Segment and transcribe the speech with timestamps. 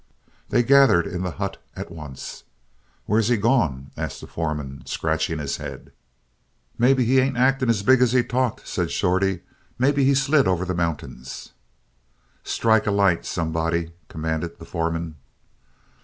[0.49, 2.43] They gathered in the hut at once.
[3.05, 5.91] "Where's he gone?" asked the foreman, scratching his head.
[6.75, 9.41] "Maybe he ain't acting as big as he talked," said Shorty.
[9.77, 11.49] "Maybe he's slid over the mountains."
[12.43, 15.17] "Strike a light, somebody," commanded the foreman.